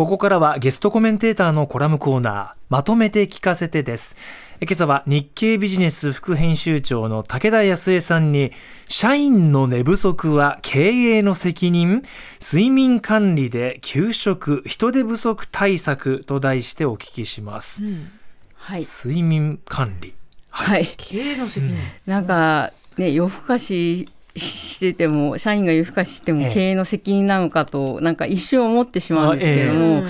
[0.00, 4.16] ここからはゲストコメンテーターのコラムコーナー、まとめて聞かせてです。
[4.62, 8.50] 今朝は日経ビジネス副編集長の武田康江さんに、
[8.88, 12.02] 社員の寝不足は経営の責任
[12.40, 17.84] 睡眠管理で給食人手不足対策と題してお聞きします。
[17.84, 18.10] うん、
[18.54, 18.86] はい。
[18.86, 20.14] 睡眠管理。
[20.48, 20.86] はい。
[20.96, 21.76] 経営の責任。
[22.06, 30.08] なんか、ね、夜更かししてても社員が夜更かししても経営の責任なのかとなんか一瞬思ってしまうんですけども、えー、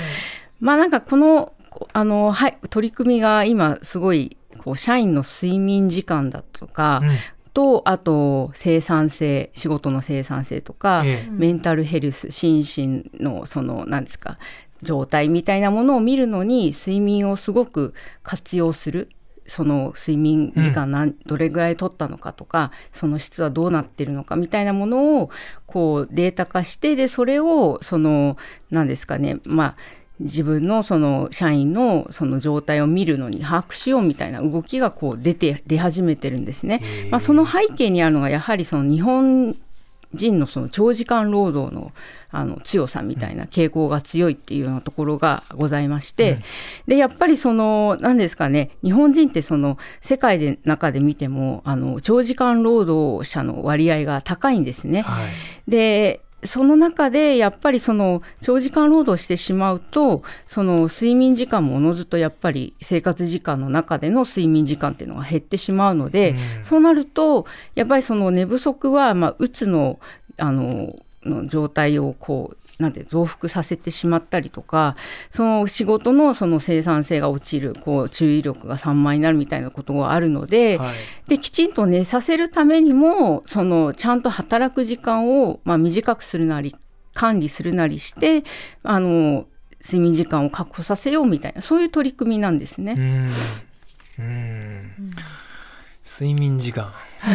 [0.61, 1.53] まあなんかこの
[1.93, 7.11] あの、はい、取り組みが今すごいこう社員の睡眠時間だとか、うん。
[7.53, 14.39] とあと生産性仕事の生産性とか、ええ、メンタルヘルス心身のその何ですか
[14.83, 19.09] 状態みたいなものを見るのに睡眠をすごく活用する
[19.51, 25.31] その睡眠時間何、うん、どれぐらい取ったのかとかその質はどうなってるのかみたいなものを
[25.67, 28.37] こうデータ化してでそれをその
[28.71, 29.77] 何ですかねまあ
[30.21, 36.81] 自分のその社員のその状態を見るのに把握しようみたいな動きがこう出て出始めてるんですね。
[37.11, 39.57] まあ、その背景にあるのがやはりその日本
[40.13, 41.93] 人のその長時間労働の
[42.33, 46.41] あの強さみたいな傾向が強いっていうようなところがございまして、うん、
[46.87, 55.03] でやっぱりその何ですかね日本人ってその世界で中で見てもあの長時間労働者の割合が高いんですね。
[55.03, 70.01] はい、でその中でやっぱりその長時間労働してしまうとその睡眠時間もおのずとやっぱり生活時間の中での睡眠時間っていうのが減ってしまうので、うん、そうなるとやっぱりその寝不足はまあうつの
[70.39, 74.97] あのの状態をこうなんて増幅させてしまったりとか
[75.31, 80.95] その仕事のその生産性が落ちるこう注意力が散漫になるみたいなことがあるのではい、
[81.29, 86.75] できちんと寝させるためにもそのちゃんと働く時間を、まあ、短くするなり
[87.13, 88.45] 管理するなりして
[88.83, 89.47] あの
[89.85, 92.95] 睡眠時間を確保させようみたいなそういう取り組みなんですね。
[92.97, 93.29] うん。
[94.19, 94.93] うん。
[96.03, 96.93] 睡眠時間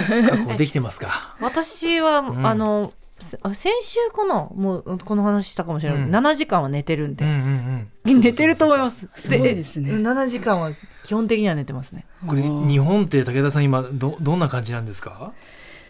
[0.07, 1.35] 確保できてますか？
[1.39, 4.49] 私は、うん、あの先週かな？
[4.53, 9.09] もうこの話したかもしれない、うん、7時間は寝てるんで、うんうんうん、 寝てると思います。
[9.15, 9.91] すごいですね。
[9.91, 10.71] 7時間は
[11.03, 12.05] 基本的には寝てますね。
[12.27, 15.31] これ日本って武田さん今どどんな感じなんですか？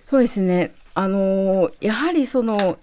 [0.09, 0.73] そうですね。
[0.93, 2.77] あのやはりその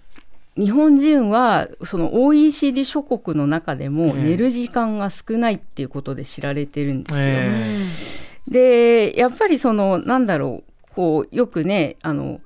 [0.57, 7.25] 日本人はその OECD 諸国の中でも寝る時間が少ないっていうことで知られてるんですよ。
[7.25, 10.73] えー、でやっぱりそのなんだろう。
[10.95, 12.39] こうよくねあの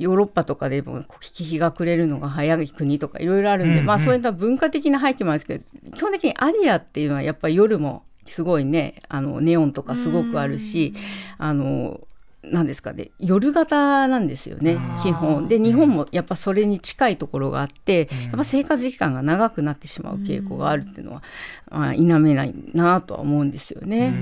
[0.00, 10.94] ヨーロッパとかでも日が暮れるのが早い国とかいろいろあるんで、うんうん、まあそういった文化的な背景もあるんですけど基本的にアジアっていうのはやっぱり夜もすごいねあのネオンとかすごくあるし、
[11.38, 12.00] あの
[12.42, 15.48] なんですかね夜型なんですよね基本。
[15.48, 21.22] で日本もやっぱそれに近いところがあって、やっぱ生活時間が長くなってしまう傾向があるっていうのは、
[21.70, 24.14] まあ、否めないなとは思うんですよね。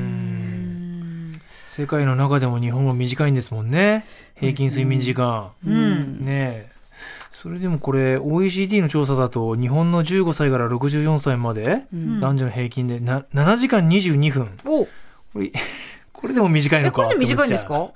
[1.79, 4.05] 世界の中でも日本は短いんですもんね。
[4.35, 6.69] 平均睡眠時間、うん、ね
[7.31, 11.85] それでもこれ OECD の調査だと日本の15歳から64歳まで、
[12.21, 14.49] 男女の平均でな7時間22分。
[14.65, 14.89] こ
[15.37, 15.53] れ
[16.13, 17.93] これでも短いのかこれで短いんですか？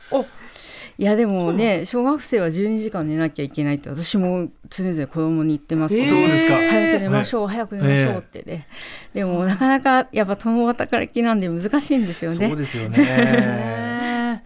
[0.98, 8.66] いやでもね小学生は12時間寝なきゃいけないって私も常々子供に言ってますけど、えー、そうですか早く寝ましょう、はい、早く寝ましょうってね、
[9.14, 12.48] えー、でもなかなかやっぱ共働きなんで難しいんですよね。
[12.48, 14.42] そうですよね。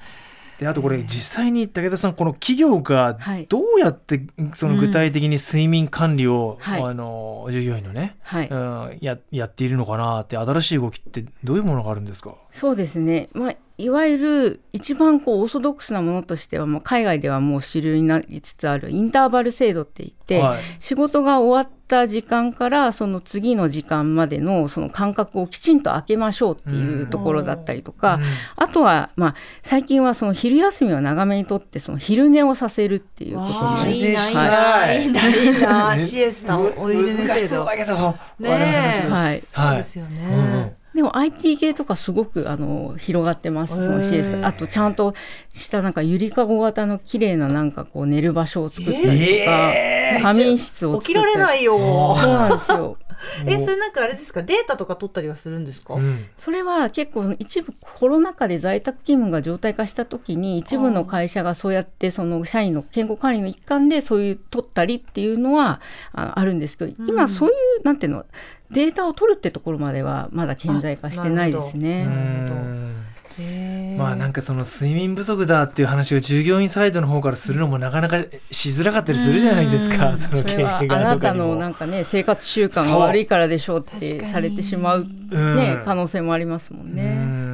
[0.59, 3.19] であとこれ実際に武田さんこの企業が
[3.51, 4.23] どうやって
[4.55, 12.35] その具体的に睡眠管理を、はい、あの従業員のね、はい、うん、ややっているのかなって新しい動きってどういうものがあるんですか？
[12.53, 28.23] そうですね、まあ、いわゆる一番こうオーソドックスなものとしては、まあ、海外ではもう主流になりつつあるインターバル制度って言って、はい、仕事が終わった時間からその次の時間までのその間隔をきちんと空けましょうっていうところだったりとか、うん、
[28.57, 34.93] あとは、まあ、最近はその昼休みを長めにとってその昼寝をさせるっていうこともいいないいな。
[34.93, 35.07] い。
[35.07, 36.73] いなシエスタ難
[37.39, 40.56] しそうだけどねはい、そうですよね、うん
[40.97, 44.47] でも IT 系とかすごくあの広がってます、その CS。
[44.47, 45.15] あとちゃんと
[45.53, 51.27] したなんかゆりかご型の綺麗ななんかこう寝る場所を作ったりとか、えー、仮眠室を作ったり。
[51.27, 51.77] 起きられないよ。
[51.79, 52.97] そうなんですよ。
[53.47, 54.43] えそれなんかあれですか？
[54.43, 65.81] データとか取ったりはするんですか、うん、それは結構一部コロナ禍で在宅勤務が常態化した時に一部の会社がそうやってその社員の健康管理の一環でそういう取ったりっていうのは
[66.13, 68.25] ああるんですけど今そういう、うん、なんていうの？
[68.69, 72.05] データを取るってところまではまだ顕在化してないですね。
[73.97, 87.47] まあなんかその睡眠不足だっていう話を従業員サイドの方からするのもなかなかしづらかったりするじゃないですか、その経営があなたのなんかね生活習慣が悪いからでしょうってされてしまうね可能性もありますもんね。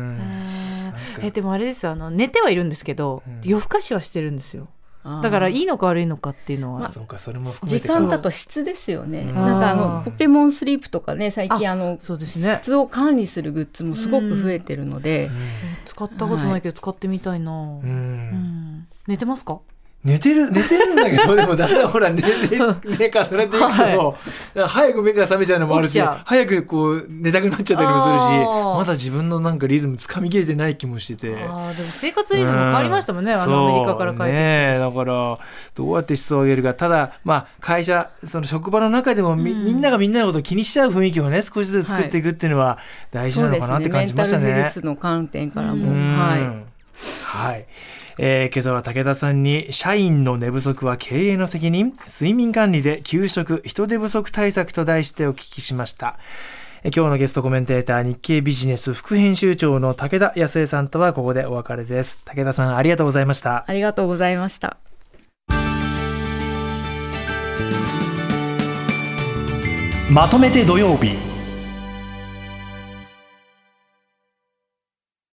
[1.20, 4.68] えでもあれですあの寝てはいるんですけど、夜更かしはしてるんですよ。
[5.04, 12.60] だからいいのか悪いのかっていうのは、まあ、そうかそれも時間だと質ですよね、なんかあのポケモンスリープとかね最近あのそうですね。
[12.62, 15.28] 質を管理するグッズもすごく増えてるので、
[15.84, 17.54] 使ったことないけど使ってみたいな、う
[17.84, 18.86] ん。
[19.08, 19.60] 寝てますか？
[20.04, 24.16] 寝てる、寝てるんだけど、 でもだんだんほら、寝、寝、寝重ねていくと、は
[24.56, 31.36] い、早く目が覚めちゃうのもあるし、早くこう、寝たくなっちゃったりもするし、まだ自分のなんかリズムつかみきれてない気もしてて。
[31.48, 35.38] ああ、でも生活リズム変わりましたもんね、うん、あのアメリカから帰ってねだから、
[35.76, 36.74] どうやって質を上げるか。
[36.74, 42.78] ただ、まあ、会社、その職場の中でもみ、うん、みんながみんなのことを気にしちゃう雰囲気をね、少しずつ作っていくっていうのは
[43.12, 44.46] 大事なのかなって感じましたね。
[44.46, 46.18] ねメンタルヘルスの観点からも。
[46.20, 46.72] はい。
[47.24, 47.66] はい。
[48.18, 56.18] えー、今朝は武田さんに社員の寝不足は経営の責任睡眠管理で給食人手不足対策と題してお聞きしました。
[56.84, 62.24] 今日のゲストコメンテーター日経ビジネス副編集長の武田康江さんとはここでお別れです。
[62.24, 63.64] 武田さんありがとうございました。
[63.68, 64.76] ありがとうございました。
[70.10, 71.31] まとめて土曜日